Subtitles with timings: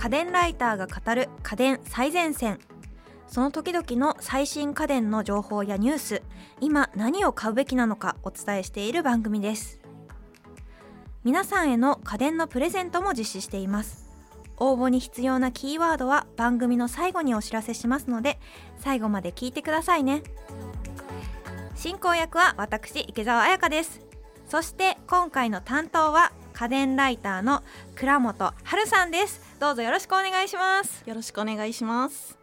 [0.00, 2.58] 家電ライターが語る家電最前線。
[3.26, 6.22] その時々の最新家電の情報やニュース。
[6.58, 9.78] 今何を買うべきなのかお伝えしている番組です。
[11.22, 14.08] 皆さんへの家電のプレゼントも実施しています。
[14.56, 18.40] 応募に必要なキーワードは番組の最後にお知らせしますので
[18.78, 20.22] 最後まで聞いてくださいね。
[21.74, 24.00] 進行役は私池澤彩香です。
[24.48, 27.62] そして今回の担当は家電ライターの
[27.96, 29.49] 倉本春さんです。
[29.60, 31.02] どうぞよろしくお願いします。
[31.06, 32.38] よろしくお願いします。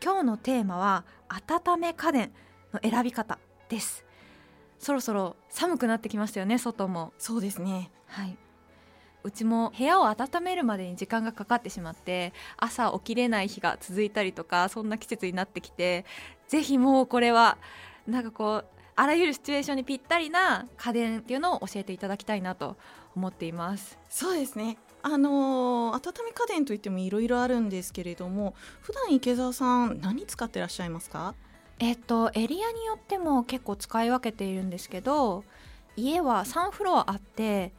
[0.00, 2.32] 今日のテーマは温め家電
[2.72, 4.06] の選び方です。
[4.78, 7.14] そろそろ寒くなってきましたよね外も。
[7.18, 7.90] そうですね。
[8.06, 8.38] はい。
[9.24, 16.04] うちも部屋を温めるまでに時間がかかってしまって朝起きれない日が続いたりとかそんな季節になってきて
[16.46, 17.58] ぜひもうこれは
[18.06, 22.76] なんかこうあらゆるシチュエーションにぴったりな家電っていうのを教えていただきたいなと
[23.16, 23.98] 思っています。
[24.08, 31.34] そうですねあのー、温め家電といってもいろいろあるんですけれども普段池澤さん何使ってらっしゃいますか？
[31.78, 35.44] えっとエリアによっても結構使い分けているんですけど
[35.96, 37.72] 家は3フロアあって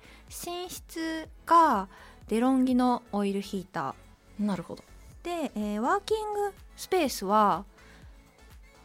[0.45, 1.87] 寝室が
[2.27, 4.43] デロンギのオイルヒーター。
[4.45, 4.83] なるほど。
[5.23, 7.65] で、えー、ワーキングスペースは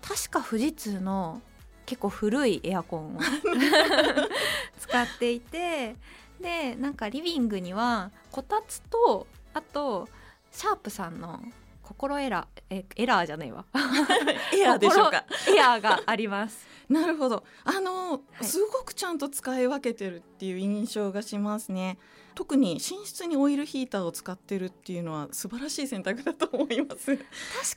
[0.03, 1.43] 確か富士通の
[1.87, 3.21] 結構古いエアコンを
[4.79, 5.97] 使っていて
[6.41, 10.09] でなんかリビングにはこたつとあと
[10.53, 11.41] シャープさんの
[11.83, 13.65] 心エラーえエラーじゃないわ。
[14.55, 15.25] エアーでしょうか。
[15.49, 16.67] エアーがあります。
[16.89, 17.45] なるほど。
[17.65, 21.99] あの、はい、すごくちゃんと使い分けてるっていう印象がしますね。
[22.35, 27.17] 特に寝室にオイルヒーターを使ってるっていうのは素晴らしい選択だと思います。
[27.17, 27.27] 確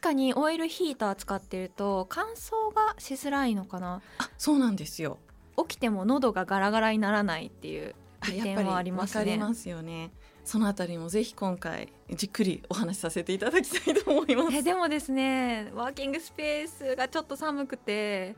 [0.02, 4.02] かにオイルヒーター使ってると乾燥がしづらいのかな。
[4.18, 5.18] あそうなんですよ。
[5.58, 7.88] 起きても喉がガラガラになならいっていう。
[7.90, 9.20] 利点はありますね。
[9.20, 10.12] わかりますよね。
[10.44, 14.58] そのあたりもぜひ今回じっくりお話しさせていただきたいと思います。
[14.58, 18.36] えでもですねワーキングスペースがちょっと寒くて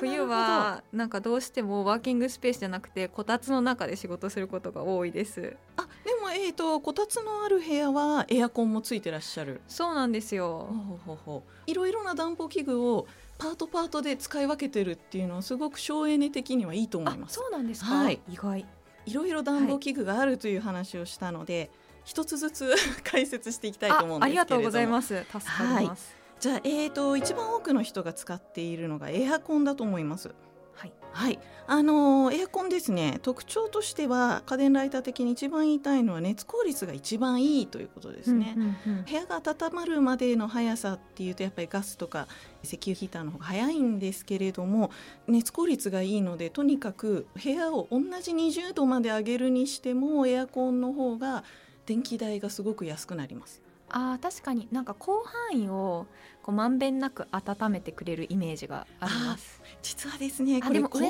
[0.00, 5.56] 冬はなんかどうしてもワーキングスペースじゃなくてこたつの中で仕事することが多いです。
[5.76, 9.60] あでもえっ、ー、とこたつのある部屋はエアコンもついてらっしゃる。
[9.68, 10.68] そうなんですよ。
[11.06, 13.06] ほほほいろいろな暖房器具を
[13.38, 17.36] パートパートで使い分けてるっていうのはすごく省エネ的にはいいと思います。
[17.36, 17.94] そうなんですか。
[17.94, 18.66] はい、意外。
[19.06, 21.70] いろいろ暖房器具があるという話をしたので、はい、
[22.04, 24.44] 一つずつ 解説していきたいと思うんですけれども。
[24.44, 25.24] ありがとうございます。
[25.24, 30.34] 助かります、はい、じゃあ、えーと、一番多くの人が使っているのがエアコンだと思います
[30.76, 33.18] はい、はい、あのエアコンですね。
[33.22, 38.56] 特徴としては家電ライター的に一番言いたいのは熱効率が一番いいということですね、
[39.08, 42.28] 部屋が温まるまでの速さっていうとやっぱりガスとか
[42.62, 44.90] 石油ヒーターの方が早いんですけれども
[45.26, 51.44] 熱効率がいいのでとにかく部屋を同じ20度まで上げるにしてもエアコンの方が
[51.86, 53.62] 電気代がすごく安くなります。
[53.88, 54.68] あ確かに。
[54.72, 55.20] なんか広
[55.52, 56.06] 範囲を
[56.46, 59.60] こうまんべんなく温めてくれるイメージがあります。
[59.82, 61.00] 実はですねこれ広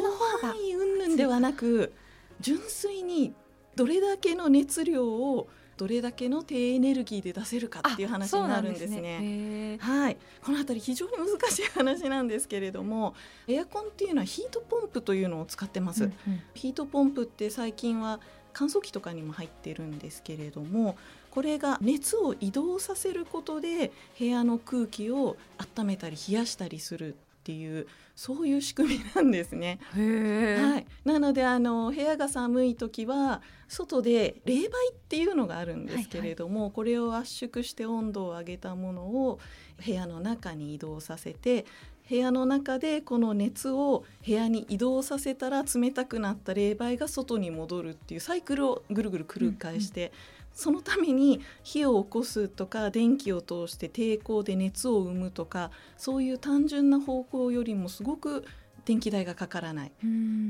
[0.41, 1.93] 範囲云々ではなく
[2.41, 3.35] 純粋に
[3.77, 5.47] どれだけの熱量を
[5.77, 8.97] どれだけの低エネルギーで出せるかっていう話になるんですね。
[8.97, 9.79] すね。
[9.79, 13.15] はい、この辺り非常に難しい話なんですけれども、
[13.47, 16.05] エアコンっていうのはヒートポンプというのを使ってます。
[16.05, 18.21] うんうん、ヒートポンプって最近は
[18.55, 20.97] 乾燥機とかにも入ってるんですけれども
[21.37, 25.37] これが熱を移動させることで部屋の空気を
[25.77, 29.79] 温めたり冷やしたりするっていうそういう仕組みなんですね。
[29.93, 34.69] はい、なのであの部屋が寒い時は外で冷媒っ
[35.11, 39.39] ていうのがあるんですけれども、はいはい、これを圧縮して温度を上げたものを
[39.85, 41.67] 部屋の中に移動させて
[42.09, 50.13] 部屋の中でこの熱を部屋に移動させたら冷たくなった冷媒が外に戻るっていうサイクルをぐるぐる繰り返して、うんうん、
[50.57, 58.43] そのために火を起こすとか電気を通して抵抗で熱を生むとかそういう単純な方法よりもすごく
[58.87, 59.93] 電気代がかからない、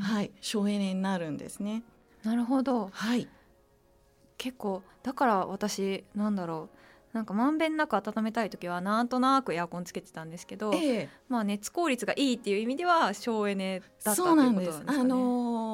[0.01, 1.83] はい、省エネになるんですね。
[2.23, 3.29] なるほど、はい、
[4.39, 6.77] 結構だから私なんだろう。
[7.13, 15.05] なんかまんべんなく温めたい時はなんとなくエアコンつけてたんですけど、ええ、まあ熱効率がいいっていう意味では省エネだったということなんですか、ね、あ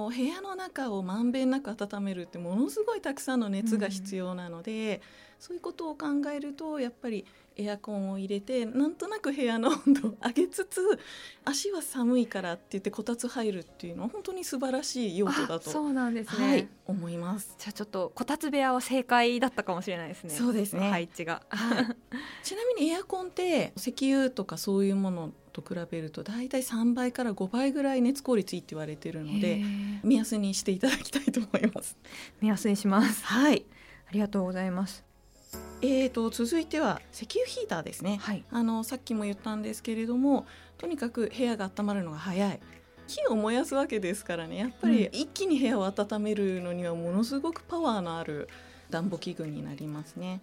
[0.04, 5.00] の部屋の中をまんべんなく温めるってものすごいたくさんの熱が必要なので、うん、
[5.38, 7.24] そういうことを考えるとやっぱり
[7.56, 10.80] エアコンを入れてなんとなく部屋の温度を上げつつ
[11.44, 17.54] 足は寒いからって言ってこたつ入るっていうのは本当に素晴らしい用途だとそうなんですね、はい、思います。
[17.58, 20.30] じゃあちょっとこたつ部屋は正解だったかもしれないですね。
[20.30, 20.88] そうですね。
[20.88, 21.86] 配置が、はい、
[22.42, 29.62] ちなみにエアコンって石油とかそういうものと比べると大体3倍から5倍ぐらい熱効率いいって言われてるので
[30.02, 31.96] 目安にしていただきたいと思います。
[32.40, 33.24] 目安にします。
[33.24, 33.64] はい。
[34.08, 35.04] ありがとうございます。
[35.82, 40.46] えーと、続いては石油ヒーターですね、はい、あのさっきも言ったんですけれども
[40.78, 42.60] とにかく部屋が温まるのが早い。
[43.08, 44.56] 火を燃やすわけですからね。
[44.56, 48.48] やっぱり一気に部屋を温めるのにはものすごくパワーのある
[48.90, 50.40] 暖房器具になりますね。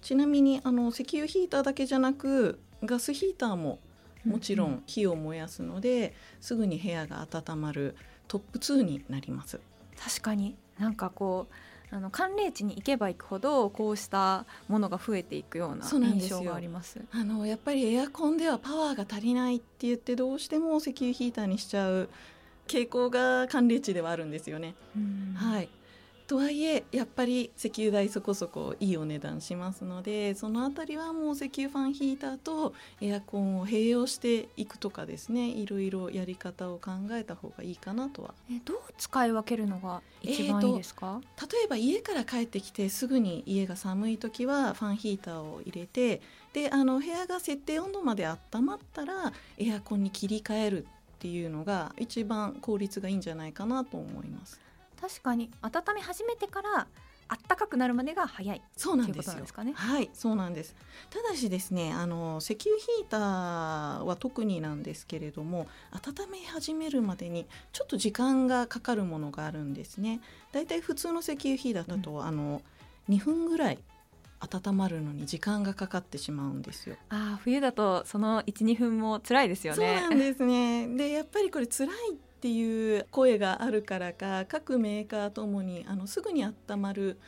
[0.00, 3.80] ちなみにあの石油ヒーターだけじゃなくガスヒーターも
[4.24, 9.60] もちろん火を燃やすので、すぐに部屋が温まるトップ2になります。
[9.98, 10.56] 確かに。
[10.78, 11.54] なんかこう
[11.90, 17.00] あの寒冷地に行けば行くほどこうしたものが増えていくような印象があります。
[17.10, 22.08] あのやっぱりエアコンではパワーが足りないって言ってどうしても石油ヒーターにしちゃう
[22.66, 24.74] 傾向が寒冷地ではあるんですよね。
[25.34, 25.68] はい
[26.28, 38.34] とはいえやっぱり石油代そこそこいいお値段しますのでその辺りはもう石油ファンヒーターとエアコンを併用していくとかですねいろいろやり方を考えた方がいいかなとは。
[38.50, 46.20] えどう使い分けるのが一番いいですか、えー、例えば家から帰ってきてすぐに家が寒い時はファンヒーターを入れて
[46.52, 54.60] であの部屋が設定温度まで温まったらエアコンに切り替えるっていうのが一番効率がいいんじゃないかなと思います。
[55.00, 56.86] 確かに温め始めてから
[57.30, 60.74] あったかくなるまでが早いそうなんですよかねはいそうなんです
[61.10, 70.20] ただしですねあの石油ヒーターは特になんですけれども温め始めるまでにちょっと時間がかかるものがあるんですね
[70.52, 72.62] だいたい普通の石油ヒーターだと、うん、あの
[73.10, 73.78] 2分ぐらい
[74.40, 76.96] 温まるのに時間がかかってしまうんですよ。
[77.08, 79.98] あ冬だとその12分も辛いですよね。
[80.00, 80.86] そうなんですね。
[80.86, 81.90] でやっぱりこれ辛い
[82.38, 87.18] っていう声があるからか各メーカーともにあのすぐに温まる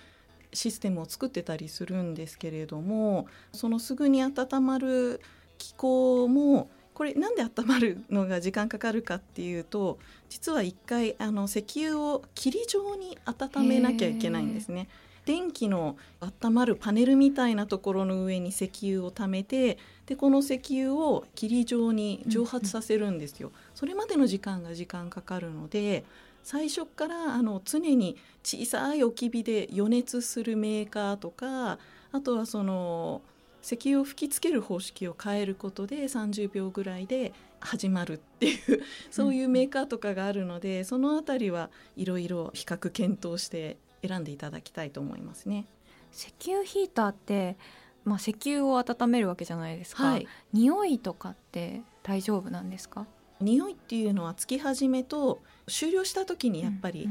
[0.52, 5.20] システムを作ってたりするんですけれどもそのすぐに温まる
[5.58, 9.98] 機構もこれなんで温まるのが時間かかるかっていうと
[10.28, 14.88] 実は一回あの石油を霧状に温めなきゃいけないんですね。
[15.24, 23.52] 電気の温まるパネルみたいなところの上に石油を溜めてでこの石油を霧状に蒸発させるんですよ。
[23.80, 26.04] それまでの時間が時間かかるので
[26.42, 31.78] 最初からあの常に小さい置き火で予熱するメーカーとか
[32.12, 33.22] あとはその
[33.62, 45.66] 石油を吹きつける方式を変えることで30秒ぐらいで始まるっていうそういうメーカーとかがあるので、その辺りはいろいろ比較検討して選んでいただきたいと思いますね。
[46.12, 47.56] 石油ヒーターって
[48.04, 53.06] まあ、石油を温めるわけじゃないですか、はい、匂いとかって大丈夫なんですか？
[53.40, 57.08] 匂いっていうのはつき始めと終了した時にやっぱり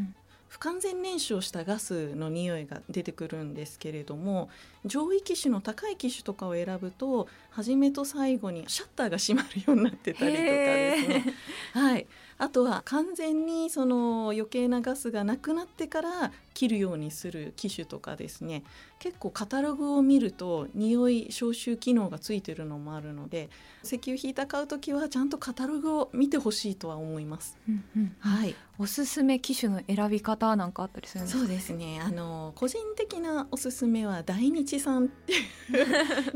[0.50, 4.50] 不完全燃焼したガスの匂いが出てくるんですけれども
[4.84, 11.34] 上位機種の高い機種とかを選ぶと初めと最後にシャッターが閉まるようになってたりとかですね。
[11.74, 12.08] はい、
[12.40, 18.64] あとは完全にその余計なガスがなくなってから切るようにする機種とかですね
[19.00, 23.50] 結構カタログを見ると匂い消臭機能がついてるのもあるので
[23.82, 27.58] 石油ヒーター買う時はちゃんとカタログを見てほしいとは思います。
[27.70, 31.40] うんうん、はい、おすすめ機種の選び方なんかあったりするんですか？
[31.40, 32.02] そうですね。
[32.04, 35.42] あの個人的なおすすめは大日さんっていう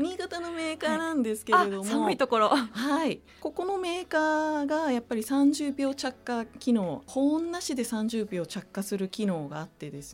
[0.00, 2.48] 新潟のメーカーなんですけれども、はい、寒いところ。
[2.48, 3.20] はい。
[3.40, 10.13] ここのメーカーがやっぱり30秒着火機能保温なしで30秒着火する機能があってです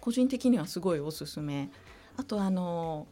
[0.00, 1.70] 個人的にはすごいおすすめ。
[2.16, 3.06] あとあの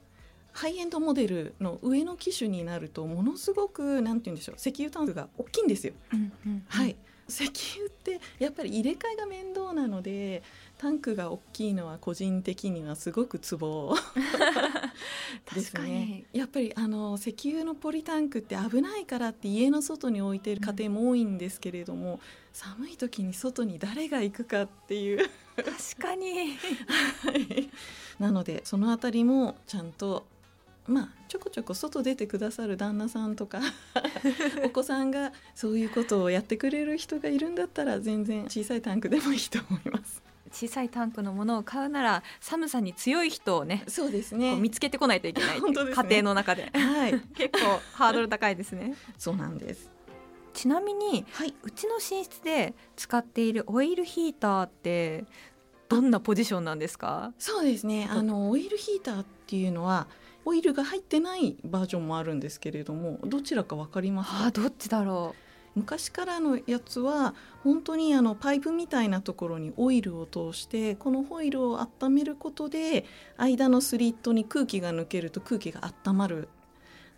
[0.53, 5.93] ハイエンドモデルの上の機種になるとものすごくなんて言うんでしょう石油タンクが大きいんですよ。
[6.13, 6.97] うんうんうん、はい。
[7.29, 10.43] 石油ってやっぱり入れ替えが面倒なので
[10.81, 13.95] タンクが大きいのは個人的にはすごくツボ。
[15.55, 16.25] ですね。
[16.33, 22.21] やっぱりあの石油のポリタンクって危ないからって家の外に置いてる家庭も多いんですけれども、うん、
[22.55, 25.29] 寒い時に外に誰が行くかっていう。
[25.57, 25.67] 確
[26.01, 26.57] かに。
[28.19, 30.25] なのでそのあたりもちゃんと
[30.87, 33.61] まあちょこちょこ外出てくださる旦那さんとか
[34.65, 40.30] お子さんがそういうことをやってくれる人がいるんだったら全然小さいタンクでもいいと思います。
[40.53, 44.57] 小さいタンクのものを買うなら寒さに強い人をねそうですね。
[44.57, 48.95] 見つけてこないといけないね、家庭の中で、はい、 結構ハードル高いですね。
[49.17, 49.91] そうなんです。
[50.53, 55.25] ちなみに、はい、うちの寝室で使っているオイルヒーターって
[55.89, 57.33] どんなポジションなんですか？
[57.39, 58.09] そうですね。
[58.11, 60.09] あのオイルヒーターっていうのは
[60.45, 73.05] オイルが入ってないバージョンもあるんですけれどもどちらかわかりますあどっちだろう昔からのやつは本当にあのパイプみたいなところにオイルを通してこのホイルを温めることで
[73.37, 76.49] 間のスリットに空気が抜けると空気が温まる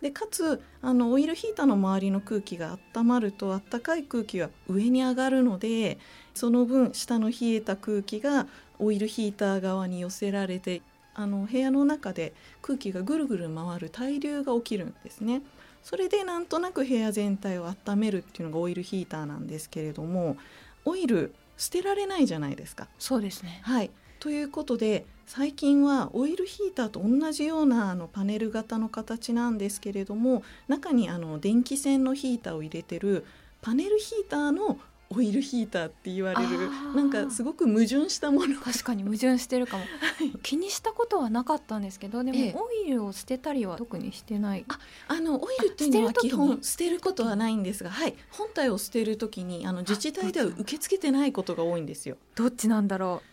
[0.01, 5.97] でかつあのオイルヒーターの周りの空気が温まるとあったかい空気は上に上がるので
[6.33, 8.47] その分下の冷えた空気が
[8.79, 10.81] オイルヒーター側に寄せられて
[11.15, 15.41] あの部屋の中で空気がぐるぐる回る対流が起きるんですね。
[15.83, 20.37] それでなんとなく部屋全体を温めるっていうのがオイルヒーターなんですけれども
[20.85, 22.87] オイル捨てられないじゃないですか。
[22.97, 33.25] そうですねはいということで最近はオイルヒーターと同じようなあのパネル型の形なんですけれども中にあの電気線のヒーターを入れてる
[33.61, 34.79] パネルヒーターの
[35.15, 38.59] オイルヒーターって言われるなんかすごく矛盾したもの。
[38.59, 44.65] 確かに矛盾してるかも、はい、気にしたことはなかったんですけどでも、オイルを捨てたりは特にしてない。
[44.67, 52.17] ああのオイルっていうのは基本捨てることはないんですが、はい、本体を捨てる時にあの自治体では受け付けてないことが多いんですよ。
[52.35, 53.32] どっちなんだろう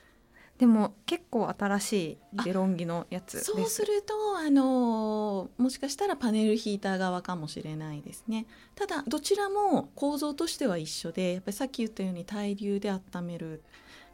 [0.61, 1.93] でも結構新し
[2.35, 13.63] いデロンギのやつそうするとあのもしかしたらパネルヒーター側かもしれないですねただどちらも構造としては一緒でやっぱりさっき言ったように対流で温める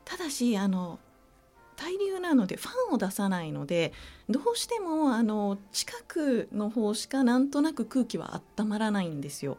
[0.05, 1.01] ただしあの
[1.75, 3.93] 対流なのでファンを出さないので
[4.29, 9.59] どうしてもあの近くの方しかなんとなく空気は温まらないんですよ。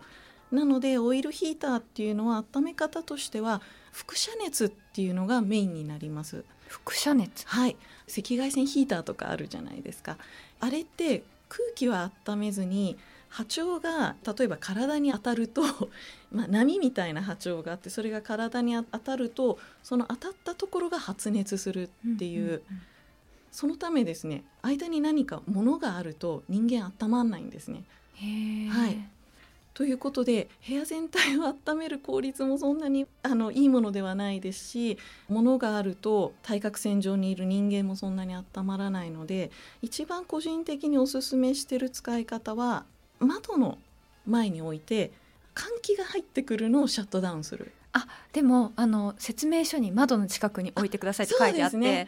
[0.52, 6.46] なのでオイルヒーターっていうのは温め方としては輻射熱っていうのがメインになります。
[6.70, 7.46] 輻射熱。
[7.48, 7.76] はい。
[8.08, 10.18] 赤外線ヒーターとかあるじゃないですか。
[10.60, 12.98] あれって空気は温めずに
[13.30, 15.62] 波長が例えば体に当たると、
[16.32, 22.62] まあ、波みたいな波長があってそれが体に当たるとその当たったところが発熱するっていううんうんうん、
[23.52, 27.84] そのためですね間に何か物があると人間温まんないんですね。
[28.70, 29.10] はい、
[29.78, 34.98] ということで部屋全体を温める効率もそんなに あのいいものではないですし
[35.30, 39.52] 物があると対角線上にいる人間もそんなに温まらないので
[39.84, 42.86] 一番個人的におすすめしてる使い方は
[43.20, 43.78] 窓の
[44.26, 45.12] 前に置いて
[45.54, 47.72] 換気が入ってくるのをシャットダウンする。
[47.98, 51.76] あでもあの説明書に窓の近くに置いてくださいって書いてあって。
[51.76, 52.08] そ,、ね、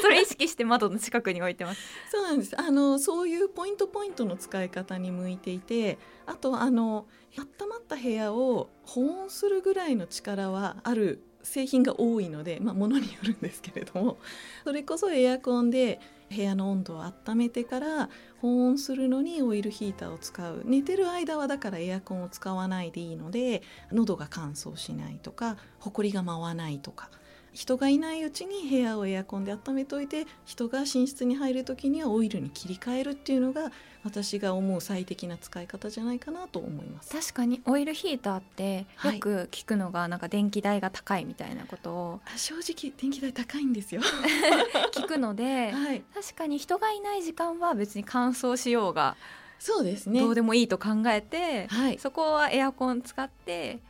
[0.00, 1.80] それ意識して窓の近くに置いてます。
[2.10, 2.60] そうなんです。
[2.60, 14.18] あのそういうポイントポイントの使い方に向いていてあとあの温まった部屋を保温するぐらいの力はある製品が多いので、まあ、ものによるんですけれども
[14.64, 16.00] それこそエアコンで
[16.30, 18.08] 部屋の温度を温めてから
[18.40, 20.62] 保温するのにオイルヒーターを使う。
[20.64, 27.10] 寝てる間はだからエアコンを使わないでいいので喉が乾燥しないとかほこりが舞わないとか。
[27.52, 37.10] 人がいないうちに部屋をエアコンで温めておいて人が寝室に入る時にはオイルに切り替えるっていうのが私が思う最適な使い方じゃないかなと思います。
[37.10, 44.00] 確かにオイルヒーターってよく聞くのがなんか電気代が高いみたいなことを、はい、正直電気代高いんですよ。
[44.94, 49.16] 聞くので、はい、確かに人がいない時間は別に乾燥しようが
[49.58, 50.20] そうですね。
[50.20, 53.80] どうでもいいと考えて、はい、そこはエアコン使って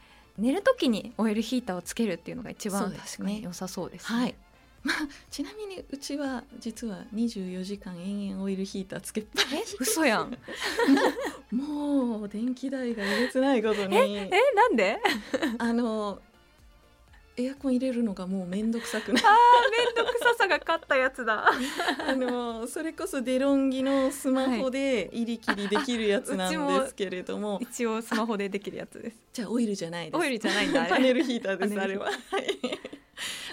[0.40, 4.34] 寝る時にオイルヒーターをつけるっていうのが一番確かに良さそうです、ね、はい。
[4.82, 4.96] まあ、
[5.30, 9.76] ちなみにうちは実は24時間延々オイルヒーターつけっぱなし。
[9.78, 10.36] 嘘やん。
[11.54, 13.96] もう電気代がえげつないことに。
[13.96, 14.98] えなんで？
[15.58, 16.22] あの
[17.40, 19.22] エアコン入れるのがもう面倒くさくなあ
[19.70, 21.46] 面倒くささが勝ったやつだ。
[22.06, 29.16] あのそれこそデロンギのスマホで入り切りできるやつなんですけれども、はい、一応スマホでできるやつです。
[29.32, 30.20] じゃあオイルじゃないです。
[30.20, 32.10] オイルじゃないんだパネルヒーターですあれは。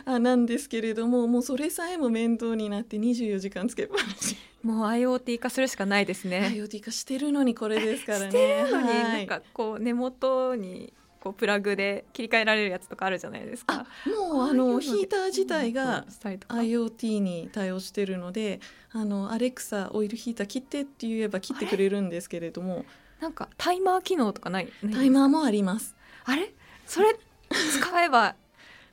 [0.05, 4.37] あなんですけれどももうそれさえも面倒になって24時間つけっぱなし。
[4.63, 6.51] もう IoT 化するしかないですね。
[6.53, 8.25] IoT 化してるのにこれですからね。
[8.25, 13.85] してるのに、はい、なんかこう根元にこうプラグで切り替えられるやつとかあるじゃないですか。
[14.05, 18.59] もうあのヒーター自体が IoT に対応してるので、
[18.91, 22.85] あのアレクサオイルヒーター切ってって言えば切ってくれるんですけれども、
[23.19, 24.71] なんかタイマー機能とかない？
[24.93, 25.95] タイマーもあります。
[26.25, 26.53] あれ？
[26.85, 27.15] それ
[27.49, 28.35] 使えば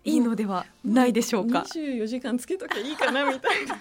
[0.05, 1.65] いいのではないでしょうか。
[1.67, 3.77] 二十四時間つけときゃいいかなみたいな。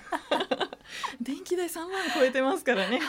[1.22, 3.00] 電気代三万超えてますからね。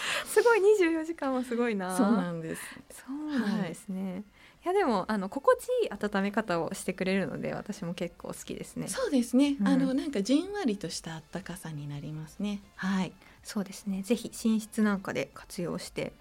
[0.26, 1.96] すごい24時間はすごいな。
[1.96, 2.62] そうなんです。
[2.90, 4.24] そうなんですね、はい、い
[4.64, 8.88] やでもあの心地いい温め方をしてくれるので私も結構好きですね。
[8.88, 12.62] そうですね、うん、あのなんかじんわりとした温かさになりますね。
[12.76, 13.12] はい。
[13.42, 14.02] そうですね。
[14.02, 16.12] ぜひ寝室なんかで活用して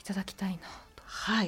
[0.00, 0.58] いただきたいな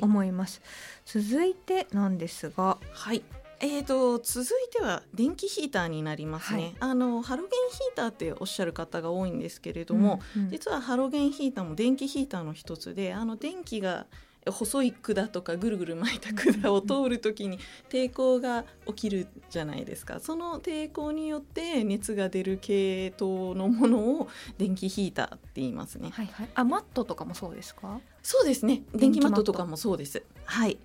[0.01, 0.61] と思います、
[1.05, 3.23] はい、続いてなんですがはい
[3.64, 14.07] えーと、続いては電気ヒーターになりますね、はい、あのハロゲンヒーターっておっしゃる方が多いんですけれども、うんうん、実はハロゲンヒーターも電気ヒーターの一つであの電気が
[14.45, 20.19] 細い管とかぐるぐる巻いた管を通る時に抵抗が起きるじゃないですか。
[20.19, 24.28] その抵抗によって熱が出る系統のものを
[24.59, 26.11] 電気ヒーターって言いますね。
[26.12, 28.00] はいはい、あマットとかもそうですか？
[28.25, 28.83] そうですね。
[28.92, 30.25] 電気マットとかもそうです。
[30.45, 30.76] はい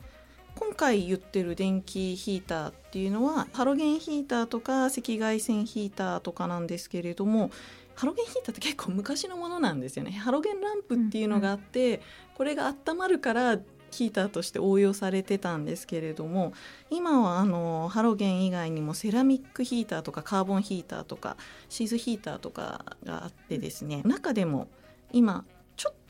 [0.60, 7.52] 今回言ってる電気ヒーターっていうのはハロゲンヒーターとか赤外線ヒーターとかなんですけれども
[7.96, 10.12] ハロゲンヒーターって結構昔のものなんですよね。
[10.12, 12.00] ハロゲンランプっていうのがあって、うんうん、
[12.36, 13.60] これが温まるから
[13.92, 16.54] ヒーターとして応用されてたんですけれども
[16.90, 21.38] 今はあのハロゲン以外にもセラミックヒーターとかカーボンヒーターとか
[21.70, 24.68] シーズヒーターとかがあってですね中でも
[25.12, 25.46] 今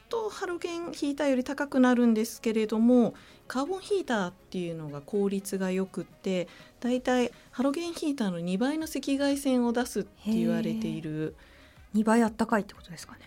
[0.09, 3.13] とハロゲンヒーターより高くなるんですけれども
[3.47, 6.47] カーボンヒーターっていうのが効率がよくって
[6.79, 11.35] だいたいハロゲンヒーターの2倍の赤外線を出すって言われている。
[11.95, 13.21] 2倍あったかいってことですかね。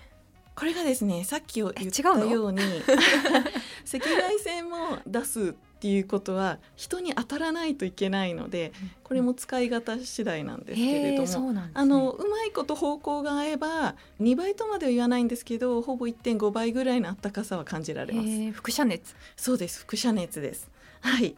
[0.55, 1.83] これがですねさっき言った
[2.27, 8.73] ように赤外線も出すっていうことは人に当たらないといけないので
[9.03, 18.53] これも使い方次第なんですけれども、ね、あのうまいこと方向が合えば2倍とまでは言わないんですけどほぼ1.5倍ぐらいの暖かさは感じられます。
[18.53, 19.15] 輻射熱。
[19.37, 19.81] そうです。
[19.81, 20.71] 輻射熱です。
[21.01, 21.35] はい。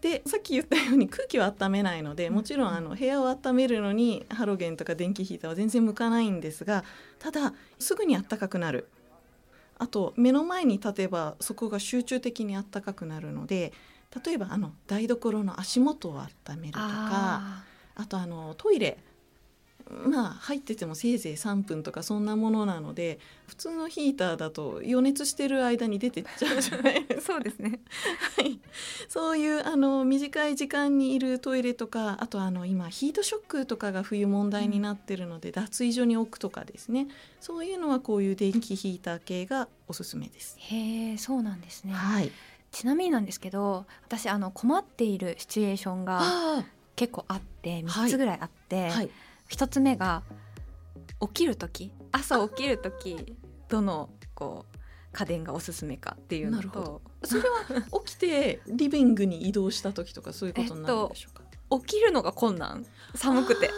[0.00, 6.84] でさっき言ったように空気を温めないのでもちろんあの部屋を温めるのにハロゲンとか電気ヒーターは全然向かないんですが
[7.18, 8.88] ただすぐに暖かくなる。
[9.78, 13.72] あと目の前に立てばそこが集中的に暖かくなるので
[14.24, 16.28] 例えばあの台所の足元を温
[16.58, 17.64] めるとか
[17.94, 18.98] あとあのトイレ
[20.06, 27.32] まあ入っててもせいぜい3分とかそんなものなので普通のヒーターだと予熱してる間に出てっちゃうじゃないですか。
[27.34, 27.80] そうですね、
[28.36, 28.60] はい、
[29.08, 37.08] そういうあの短い時間にいるトイレとかあとあの今ヒートショックとかが冬問題になってるので、うん、脱衣所に置くとかですね。
[37.40, 40.56] そういうのはこういう電気ヒーター系がおすすめです。
[40.58, 42.30] へえそうなんですね、はい、
[42.70, 46.22] ちなみになんですけど私あの困っているシチュエーションが
[46.96, 48.82] 結構あって3つぐらいあって。
[48.82, 49.10] はいはい
[49.50, 50.22] 一つ目が
[51.20, 51.92] 起きる時。
[52.12, 53.36] 朝起きる時
[53.68, 54.76] どのこう
[55.12, 57.02] 家電がおすすめかっていうのと。
[57.24, 57.48] それは
[58.04, 62.86] 起きてリビングに移動した時とかそういうことになるんでしょうか、えっと、起きるのが困難。
[63.14, 63.70] 寒くて。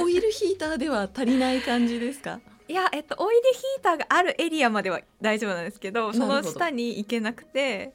[0.00, 2.40] オイルヒーターでは足りない感じですか？
[2.68, 6.12] いや、えっと、オイルヒーターがあるエリアまでは大丈夫なんですけど。
[6.12, 7.92] その下に行けなくて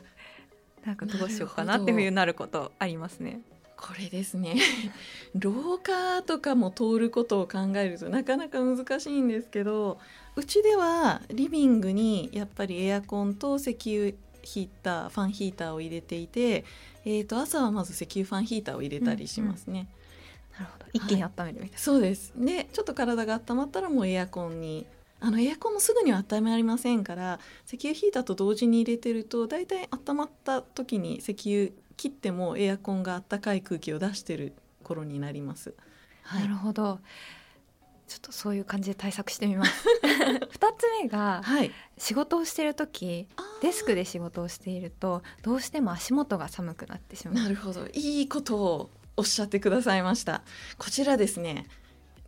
[0.85, 3.41] なんかどうしようかなっていうふうになることありますね。
[3.81, 4.55] これですね。
[5.33, 9.99] 廊下とかも通ることを考えるとなかなか難しいんですけど
[10.35, 14.13] うちではリビングにやっぱりエアコンと石油
[14.43, 16.63] ヒーターファンヒーターを入れていて、
[17.05, 19.87] えー、と朝はまず石油ファンヒーターを入れたりしますね。
[20.59, 20.85] うんうん、なるほど。
[20.93, 22.33] 一気に温めるみたいな、はい、そうです。
[22.35, 24.85] でちょっと体が温まったらもうエアコンに。
[25.23, 35.75] あのエアコンもすぐには温まりませんから石油ヒーターと同時に入れてると大体温まった時に石油切ってもエアコンが暖かい空気を出してる頃になります。
[36.23, 36.99] はい、なるほど。
[38.07, 39.87] ちょっとそういう感じで対策してみます。
[40.11, 43.27] 2つ目が、はい、仕事をしている時
[43.61, 47.35] デスクで仕事をしているとどうしても足元が寒くなってしまう。
[47.35, 47.85] なるほど。
[47.93, 50.41] いいことをおっしゃってくださいました。
[50.79, 51.67] こちらですね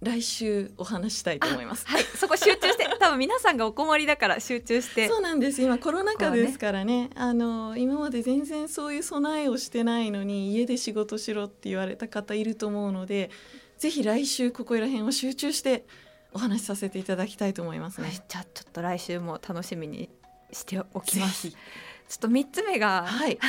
[0.03, 1.87] 来週お話したいと思います。
[1.87, 2.87] はい、そこ集中して。
[2.99, 5.07] 多分皆さんがお困りだから集中して。
[5.07, 5.61] そうなんです。
[5.61, 13.31] 今コロナ禍ですからね、ね、あの今まで全然そういう備えをしてないのに家で仕事しろって言われた方いると思うので
[13.77, 15.85] ぜひ来週ここら辺を集中して
[16.33, 18.09] お話しさせていただきたいと思いますね。
[18.27, 20.09] じゃあちょっと来週も楽しみに
[20.51, 21.49] しておきます。
[21.49, 21.57] ちょ
[22.15, 23.39] っと三つ目が、はい、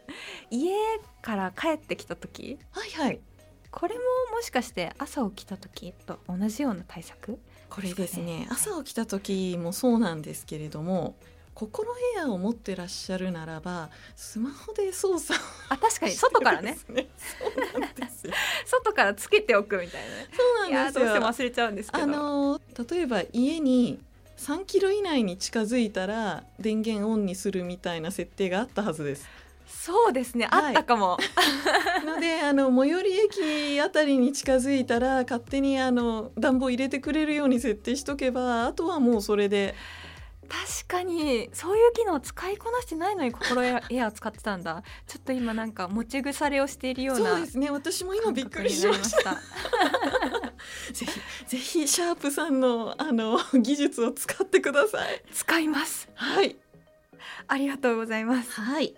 [0.50, 0.72] 家
[1.20, 2.58] から帰ってきた時。
[2.70, 3.20] はいはい
[3.74, 4.00] これも
[4.36, 7.40] もしかして朝起きた時と同じような対策？
[7.68, 8.46] これですね。
[8.48, 11.16] 朝起きた時もそうなんですけれども
[11.54, 16.12] 心エアを持ってらっしゃるならばスマホで操作あ確かに。
[16.12, 16.78] 外からね。
[18.64, 20.28] 外からつけておくみたいなね。
[20.32, 21.04] そうなんですよ。
[21.06, 23.98] どうしても忘れちゃうんですあの例えば家に
[24.36, 29.26] 3キロ以内に近づいたら電源オンにするみたいな設定があったはずです
[29.66, 31.18] そうですね、はい、あったかも。
[32.04, 39.74] のであの最寄り駅あたりに近づいたら勝手にあの暖房入れてくれるように設定しとけばあとはもうそれで。
[40.46, 44.82] 確かにそういう機能使いこなしてないのに心エア 使ってたんだ。
[45.06, 47.70] ちょっと今なんか持ち腐れをしているようなそうですね。
[47.70, 49.40] 私も今びっくりしました。
[50.92, 55.22] ぜひぜひシャープさんのあの技術を使ってください。
[55.32, 56.08] 使います。
[56.14, 56.56] はい。
[57.48, 58.60] ありがとうございます。
[58.60, 58.94] はい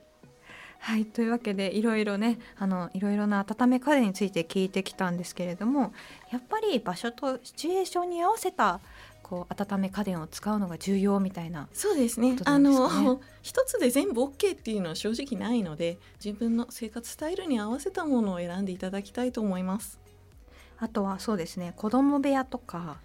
[0.87, 5.93] はいというわけでいろいろねあのいろいろな温め家電について聞いてきたんですけれども
[6.31, 8.79] やっぱり場所とシチュエーションに合わせた
[9.21, 19.99] こう温め家電を使うのが重要みたいなそうですね、ね、あの 一つで全部 OK っていうのは正直ないので自分の生活スタイルに合わせたものを選んでいただきたいと思います。
[20.79, 22.99] あとはそうですね子供部屋とか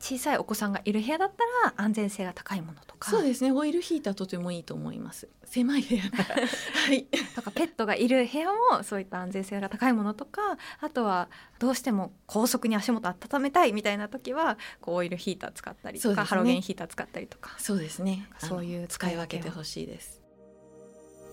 [0.00, 3.10] 小さいお子さんがいる部屋だったら安全性が高いものとか。
[3.10, 3.52] そうですね。
[3.52, 5.28] オイルヒーターとてもいいと思います。
[5.44, 7.04] 狭い部屋 はい。
[7.34, 10.40] とかペットがいる部屋もそういった安全性が高いものとか
[10.80, 11.28] あとは
[11.58, 17.54] どうしても高速に足元温めたいみたいな時はこうオイルヒーター使ったりとか、ね、ハロゲンヒーター使ったりとか。
[17.58, 18.28] そうですね。
[18.38, 20.22] そういう使い分けてほしいです。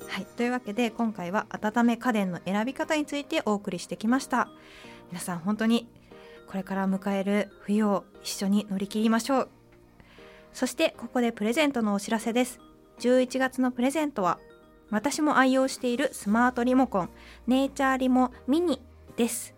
[0.08, 4.50] はい、というわけで今回は温め家電の選び方についてお送りしてきました。
[5.12, 5.90] 皆さん本当に
[6.50, 9.50] これから迎える冬を一緒に乗り切りましょう。
[10.52, 12.60] そしてここでプレゼントのお知らせです。
[13.02, 14.40] 11月のプレゼントは
[14.90, 17.10] 私も愛用しているスマートリモコン
[17.46, 18.82] ネイチャーリモミニ
[19.16, 19.54] です。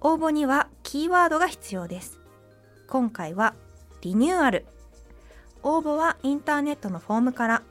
[0.00, 2.20] 応募にはキーワードが必要です。
[2.88, 3.54] 今回は
[4.00, 4.64] リニューアル。
[5.62, 7.62] 応募はインターネットのフォームから。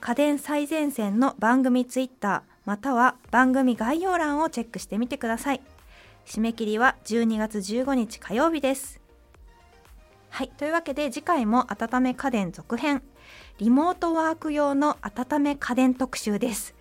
[0.00, 5.60] 家電最前線の番組ツイッターまたは番組概要欄をチェックしてみてください。
[6.28, 9.00] 締め切りは12月15日火曜日です。
[10.28, 13.02] はいというわけで次回も温め家電続編。
[13.56, 16.74] リモートワーク用の温め家電特集です。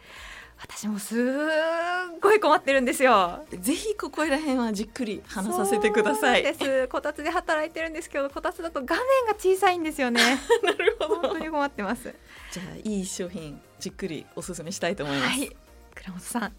[0.59, 3.45] 私もすっごい困ってるんですよ。
[3.61, 6.43] ぜひここら辺はじっくり話させてください。
[6.43, 6.89] です。
[6.89, 10.21] こたつで働いてるんですけどこたつだと画面が小さいんですよね。
[10.61, 11.15] なるほど。
[11.21, 12.13] 本当に困ってます。
[12.51, 15.55] じゃあいい商品じっくりお勧めしたいと思います、はい、
[15.95, 16.53] 倉本さん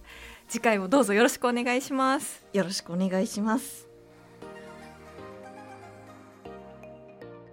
[0.48, 2.42] 次回もどうぞよろしくお願いします。
[2.54, 3.86] よろしくお願いします。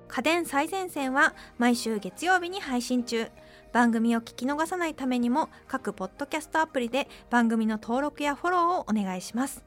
[0.08, 3.28] 家電最前線は毎週月曜日に配信中。
[3.74, 9.66] 番組を聞き逃さないためにも各ポッドキャストアプリで番組の登録やフォローをお願いします。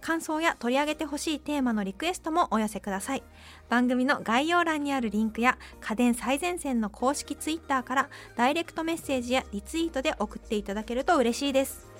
[0.00, 3.22] 感想や取り上げてほしいテーマのリクエストもお寄せください。
[3.68, 11.92] 番組の概要欄にあるリンクや家電最前線の公式ツイッターからダイレクトメッセージやリツイートで送っていただけると嬉しいです